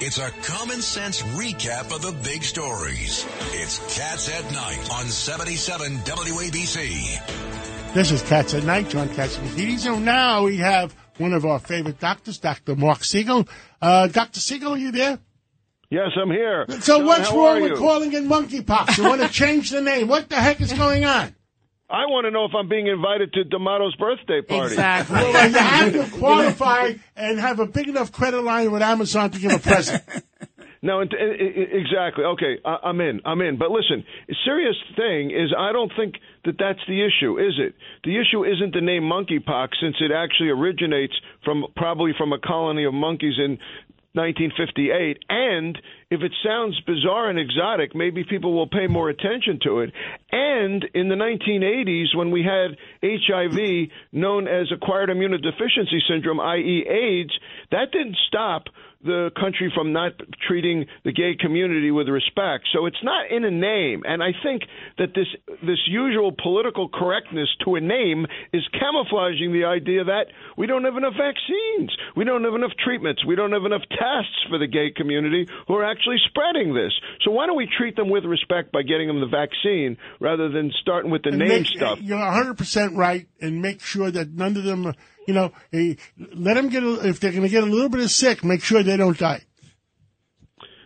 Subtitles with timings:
[0.00, 3.26] It's a common sense recap of the big stories.
[3.50, 7.94] It's Cats at Night on 77 WABC.
[7.94, 9.80] This is Cats at Night, John Catsimatidis.
[9.80, 12.76] So now we have one of our favorite doctors, Dr.
[12.76, 13.48] Mark Siegel.
[13.82, 14.38] Uh, Dr.
[14.38, 15.18] Siegel, are you there?
[15.90, 16.64] Yes, I'm here.
[16.80, 18.98] So John, what's wrong with calling it monkeypox?
[18.98, 20.06] You want to change the name?
[20.06, 21.34] What the heck is going on?
[21.90, 24.74] I want to know if I'm being invited to D'Amato's birthday party.
[24.74, 25.16] Exactly.
[25.16, 29.38] well, you have to qualify and have a big enough credit line with Amazon to
[29.38, 30.02] give a present.
[30.80, 32.24] No, exactly.
[32.24, 33.20] Okay, I, I'm in.
[33.24, 33.58] I'm in.
[33.58, 36.14] But listen, the serious thing is, I don't think
[36.44, 37.74] that that's the issue, is it?
[38.04, 41.14] The issue isn't the name monkeypox, since it actually originates
[41.44, 43.58] from probably from a colony of monkeys in
[44.14, 45.18] 1958.
[45.28, 45.76] And
[46.10, 49.92] if it sounds bizarre and exotic, maybe people will pay more attention to it.
[50.32, 57.32] And in the 1980s, when we had HIV known as acquired immunodeficiency syndrome, i.e., AIDS,
[57.70, 58.64] that didn't stop
[59.04, 60.12] the country from not
[60.46, 62.66] treating the gay community with respect.
[62.72, 64.62] So it's not in a name, and I think
[64.98, 65.28] that this
[65.62, 70.96] this usual political correctness to a name is camouflaging the idea that we don't have
[70.96, 74.90] enough vaccines, we don't have enough treatments, we don't have enough tests for the gay
[74.90, 76.92] community who are actually spreading this.
[77.24, 80.70] So why don't we treat them with respect by getting them the vaccine rather than
[80.80, 81.98] starting with the And name make- stuff?
[82.00, 84.94] You're 100% right, and make sure that none of them,
[85.26, 88.10] you know, let them get, a, if they're going to get a little bit of
[88.10, 89.42] sick, make sure they don't die.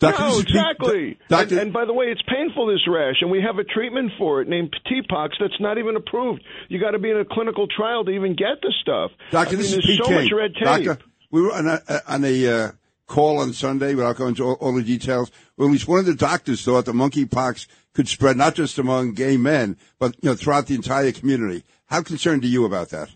[0.00, 1.18] Doctor, no, this is Pete- exactly.
[1.28, 4.12] Doctor- And, and by the way, it's painful this rash, and we have a treatment
[4.18, 6.42] for it named TPOXX that's not even approved.
[6.68, 9.12] You got to be in a clinical trial to even get the stuff.
[9.30, 10.14] Doctor, I mean, this is Pete so King.
[10.24, 10.64] much red tape.
[10.86, 10.98] Doctor,
[11.30, 12.70] we were on a, on a uh,
[13.06, 16.06] call on Sunday, without going into all, all the details, where at least one of
[16.06, 20.34] the doctors thought that monkeypox could spread not just among gay men, but you know
[20.34, 21.64] throughout the entire community.
[21.86, 23.10] How concerned are you about that?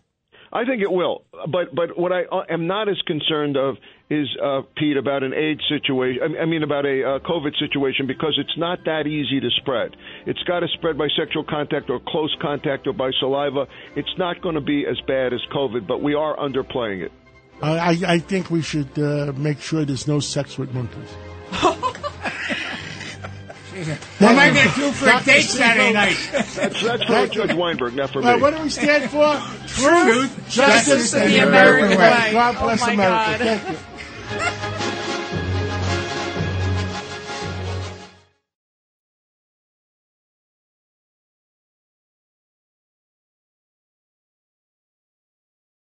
[0.51, 3.77] I think it will, but but what I uh, am not as concerned of
[4.09, 6.23] is uh, Pete about an AIDS situation.
[6.23, 9.51] I mean- I mean about a uh, COVID situation because it's not that easy to
[9.61, 9.95] spread.
[10.25, 13.67] It's got to spread by sexual contact or close contact or by saliva.
[13.95, 17.13] It's not going to be as bad as COVID, but we are underplaying it.
[17.61, 21.09] Uh, I, I think we should uh, make sure there's no sex with monkeys.
[23.79, 26.17] What am I going to do for a date Saturday night?
[26.33, 28.27] That's that's for Judge Weinberg, not for me.
[28.29, 29.35] Uh, what do we stand for?
[29.69, 32.31] Truth, justice, justice, and the American way.
[32.33, 33.45] God Oh, bless my America.
[33.45, 33.61] God.
[33.61, 34.68] Thank you.